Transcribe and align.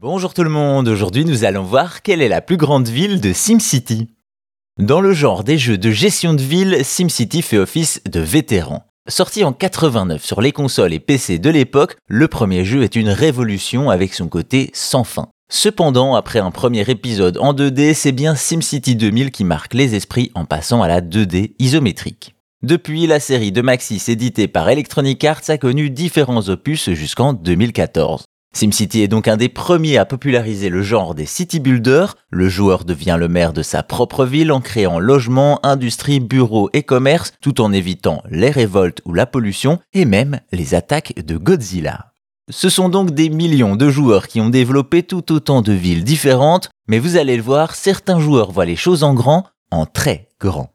Bonjour 0.00 0.32
tout 0.32 0.44
le 0.44 0.48
monde, 0.48 0.86
aujourd'hui 0.86 1.24
nous 1.24 1.42
allons 1.42 1.64
voir 1.64 2.02
quelle 2.02 2.22
est 2.22 2.28
la 2.28 2.40
plus 2.40 2.56
grande 2.56 2.86
ville 2.86 3.20
de 3.20 3.32
SimCity. 3.32 4.06
Dans 4.78 5.00
le 5.00 5.12
genre 5.12 5.42
des 5.42 5.58
jeux 5.58 5.76
de 5.76 5.90
gestion 5.90 6.34
de 6.34 6.40
ville, 6.40 6.84
SimCity 6.84 7.42
fait 7.42 7.58
office 7.58 8.00
de 8.08 8.20
vétéran. 8.20 8.84
Sorti 9.08 9.42
en 9.42 9.52
89 9.52 10.24
sur 10.24 10.40
les 10.40 10.52
consoles 10.52 10.92
et 10.92 11.00
PC 11.00 11.40
de 11.40 11.50
l'époque, 11.50 11.96
le 12.06 12.28
premier 12.28 12.64
jeu 12.64 12.84
est 12.84 12.94
une 12.94 13.08
révolution 13.08 13.90
avec 13.90 14.14
son 14.14 14.28
côté 14.28 14.70
sans 14.72 15.02
fin. 15.02 15.30
Cependant, 15.50 16.14
après 16.14 16.38
un 16.38 16.52
premier 16.52 16.88
épisode 16.88 17.36
en 17.38 17.52
2D, 17.52 17.92
c'est 17.92 18.12
bien 18.12 18.36
SimCity 18.36 18.94
2000 18.94 19.32
qui 19.32 19.42
marque 19.42 19.74
les 19.74 19.96
esprits 19.96 20.30
en 20.36 20.44
passant 20.44 20.80
à 20.80 20.86
la 20.86 21.00
2D 21.00 21.54
isométrique. 21.58 22.36
Depuis, 22.62 23.08
la 23.08 23.18
série 23.18 23.50
de 23.50 23.62
Maxis 23.62 24.04
éditée 24.06 24.46
par 24.46 24.70
Electronic 24.70 25.24
Arts 25.24 25.48
a 25.48 25.58
connu 25.58 25.90
différents 25.90 26.48
opus 26.48 26.90
jusqu'en 26.90 27.32
2014. 27.32 28.22
SimCity 28.54 29.02
est 29.02 29.08
donc 29.08 29.28
un 29.28 29.36
des 29.36 29.48
premiers 29.48 29.98
à 29.98 30.04
populariser 30.04 30.68
le 30.68 30.82
genre 30.82 31.14
des 31.14 31.26
city 31.26 31.60
builders. 31.60 32.16
Le 32.30 32.48
joueur 32.48 32.84
devient 32.84 33.16
le 33.18 33.28
maire 33.28 33.52
de 33.52 33.62
sa 33.62 33.82
propre 33.82 34.24
ville 34.24 34.52
en 34.52 34.60
créant 34.60 34.98
logements, 34.98 35.64
industries, 35.64 36.20
bureaux 36.20 36.70
et 36.72 36.82
commerces 36.82 37.32
tout 37.40 37.60
en 37.60 37.72
évitant 37.72 38.22
les 38.30 38.50
révoltes 38.50 39.02
ou 39.04 39.12
la 39.12 39.26
pollution 39.26 39.78
et 39.92 40.04
même 40.04 40.40
les 40.50 40.74
attaques 40.74 41.14
de 41.24 41.36
Godzilla. 41.36 42.12
Ce 42.50 42.70
sont 42.70 42.88
donc 42.88 43.10
des 43.10 43.28
millions 43.28 43.76
de 43.76 43.90
joueurs 43.90 44.26
qui 44.26 44.40
ont 44.40 44.48
développé 44.48 45.02
tout 45.02 45.32
autant 45.32 45.60
de 45.60 45.72
villes 45.72 46.04
différentes, 46.04 46.70
mais 46.88 46.98
vous 46.98 47.18
allez 47.18 47.36
le 47.36 47.42
voir, 47.42 47.74
certains 47.74 48.18
joueurs 48.18 48.52
voient 48.52 48.64
les 48.64 48.76
choses 48.76 49.04
en 49.04 49.12
grand, 49.12 49.46
en 49.70 49.84
très 49.84 50.30
grand. 50.40 50.72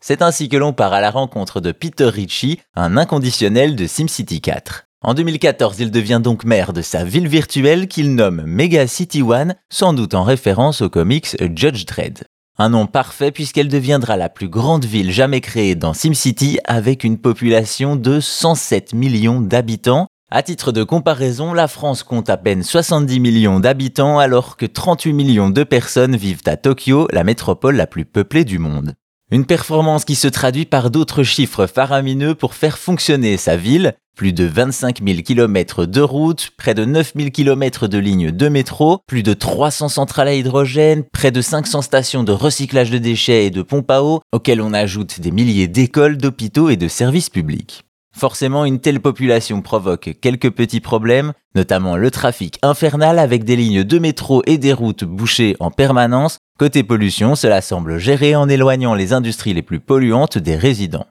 C'est 0.00 0.20
ainsi 0.20 0.50
que 0.50 0.58
l'on 0.58 0.74
part 0.74 0.92
à 0.92 1.00
la 1.00 1.10
rencontre 1.10 1.62
de 1.62 1.72
Peter 1.72 2.10
Ritchie, 2.10 2.60
un 2.74 2.98
inconditionnel 2.98 3.74
de 3.74 3.86
SimCity 3.86 4.42
4. 4.42 4.84
En 5.06 5.12
2014, 5.12 5.80
il 5.80 5.90
devient 5.90 6.20
donc 6.24 6.44
maire 6.44 6.72
de 6.72 6.80
sa 6.80 7.04
ville 7.04 7.28
virtuelle 7.28 7.88
qu'il 7.88 8.14
nomme 8.14 8.42
Mega 8.46 8.86
City 8.86 9.20
One, 9.20 9.54
sans 9.70 9.92
doute 9.92 10.14
en 10.14 10.22
référence 10.22 10.80
au 10.80 10.88
comics 10.88 11.36
Judge 11.54 11.84
Dredd. 11.84 12.24
Un 12.56 12.70
nom 12.70 12.86
parfait 12.86 13.30
puisqu'elle 13.30 13.68
deviendra 13.68 14.16
la 14.16 14.30
plus 14.30 14.48
grande 14.48 14.86
ville 14.86 15.12
jamais 15.12 15.42
créée 15.42 15.74
dans 15.74 15.92
SimCity 15.92 16.58
avec 16.64 17.04
une 17.04 17.18
population 17.18 17.96
de 17.96 18.18
107 18.18 18.94
millions 18.94 19.42
d'habitants. 19.42 20.06
À 20.30 20.42
titre 20.42 20.72
de 20.72 20.82
comparaison, 20.82 21.52
la 21.52 21.68
France 21.68 22.02
compte 22.02 22.30
à 22.30 22.38
peine 22.38 22.62
70 22.62 23.20
millions 23.20 23.60
d'habitants 23.60 24.18
alors 24.18 24.56
que 24.56 24.64
38 24.64 25.12
millions 25.12 25.50
de 25.50 25.64
personnes 25.64 26.16
vivent 26.16 26.40
à 26.46 26.56
Tokyo, 26.56 27.08
la 27.12 27.24
métropole 27.24 27.76
la 27.76 27.86
plus 27.86 28.06
peuplée 28.06 28.46
du 28.46 28.58
monde. 28.58 28.94
Une 29.34 29.46
performance 29.46 30.04
qui 30.04 30.14
se 30.14 30.28
traduit 30.28 30.64
par 30.64 30.92
d'autres 30.92 31.24
chiffres 31.24 31.66
faramineux 31.66 32.36
pour 32.36 32.54
faire 32.54 32.78
fonctionner 32.78 33.36
sa 33.36 33.56
ville, 33.56 33.94
plus 34.14 34.32
de 34.32 34.44
25 34.44 35.00
000 35.04 35.22
km 35.22 35.86
de 35.86 36.00
routes, 36.00 36.50
près 36.56 36.72
de 36.72 36.84
9 36.84 37.14
000 37.16 37.30
km 37.30 37.88
de 37.88 37.98
lignes 37.98 38.30
de 38.30 38.48
métro, 38.48 39.00
plus 39.08 39.24
de 39.24 39.34
300 39.34 39.88
centrales 39.88 40.28
à 40.28 40.34
hydrogène, 40.34 41.02
près 41.12 41.32
de 41.32 41.40
500 41.40 41.82
stations 41.82 42.22
de 42.22 42.30
recyclage 42.30 42.92
de 42.92 42.98
déchets 42.98 43.46
et 43.46 43.50
de 43.50 43.62
pompes 43.62 43.90
à 43.90 44.04
eau, 44.04 44.20
auxquelles 44.30 44.62
on 44.62 44.72
ajoute 44.72 45.18
des 45.18 45.32
milliers 45.32 45.66
d'écoles, 45.66 46.16
d'hôpitaux 46.16 46.68
et 46.68 46.76
de 46.76 46.86
services 46.86 47.28
publics. 47.28 47.83
Forcément, 48.16 48.64
une 48.64 48.78
telle 48.78 49.00
population 49.00 49.60
provoque 49.60 50.10
quelques 50.20 50.50
petits 50.50 50.80
problèmes, 50.80 51.32
notamment 51.56 51.96
le 51.96 52.12
trafic 52.12 52.58
infernal 52.62 53.18
avec 53.18 53.42
des 53.42 53.56
lignes 53.56 53.82
de 53.82 53.98
métro 53.98 54.42
et 54.46 54.56
des 54.56 54.72
routes 54.72 55.02
bouchées 55.02 55.56
en 55.58 55.72
permanence. 55.72 56.38
Côté 56.56 56.84
pollution, 56.84 57.34
cela 57.34 57.60
semble 57.60 57.98
gérer 57.98 58.36
en 58.36 58.48
éloignant 58.48 58.94
les 58.94 59.12
industries 59.12 59.52
les 59.52 59.62
plus 59.62 59.80
polluantes 59.80 60.38
des 60.38 60.54
résidents. 60.54 61.06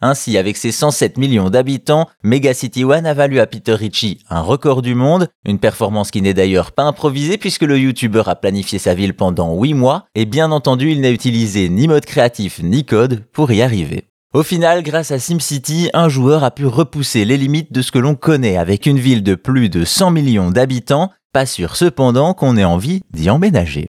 Ainsi, 0.00 0.36
avec 0.36 0.56
ses 0.56 0.72
107 0.72 1.16
millions 1.16 1.50
d'habitants, 1.50 2.08
Megacity 2.24 2.84
One 2.84 3.06
a 3.06 3.14
valu 3.14 3.38
à 3.38 3.46
Peter 3.46 3.74
Ritchie 3.74 4.24
un 4.28 4.40
record 4.40 4.82
du 4.82 4.94
monde, 4.94 5.28
une 5.44 5.58
performance 5.58 6.10
qui 6.10 6.22
n'est 6.22 6.34
d'ailleurs 6.34 6.72
pas 6.72 6.84
improvisée 6.84 7.38
puisque 7.38 7.62
le 7.62 7.78
youtubeur 7.78 8.28
a 8.28 8.36
planifié 8.36 8.78
sa 8.78 8.94
ville 8.94 9.14
pendant 9.14 9.54
8 9.54 9.74
mois, 9.74 10.06
et 10.14 10.24
bien 10.24 10.50
entendu 10.50 10.90
il 10.90 11.00
n'a 11.00 11.10
utilisé 11.10 11.68
ni 11.68 11.86
mode 11.86 12.04
créatif 12.04 12.60
ni 12.62 12.84
code 12.84 13.24
pour 13.32 13.50
y 13.52 13.62
arriver. 13.62 14.08
Au 14.34 14.42
final, 14.42 14.82
grâce 14.82 15.10
à 15.10 15.18
SimCity, 15.18 15.88
un 15.94 16.10
joueur 16.10 16.44
a 16.44 16.50
pu 16.50 16.66
repousser 16.66 17.24
les 17.24 17.38
limites 17.38 17.72
de 17.72 17.80
ce 17.80 17.90
que 17.90 17.98
l'on 17.98 18.14
connaît 18.14 18.58
avec 18.58 18.84
une 18.84 18.98
ville 18.98 19.22
de 19.22 19.34
plus 19.34 19.70
de 19.70 19.86
100 19.86 20.10
millions 20.10 20.50
d'habitants, 20.50 21.10
pas 21.32 21.46
sûr 21.46 21.76
cependant 21.76 22.34
qu'on 22.34 22.58
ait 22.58 22.64
envie 22.64 23.00
d'y 23.10 23.30
emménager. 23.30 23.88